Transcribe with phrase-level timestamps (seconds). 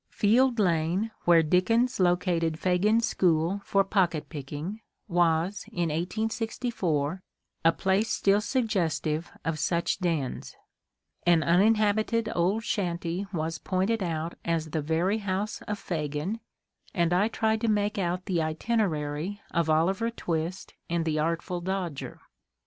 [0.09, 7.21] Field Lane, where Dickens located Fagin's school for pocket picking, was, in 1864,
[7.63, 10.55] a place still suggestive of such dens:
[11.27, 16.39] an uninhabited old shanty was pointed out as the very house of Fagin,
[16.95, 22.21] and I tried to make out the itinerary of Oliver Twist and the Artful Dodger.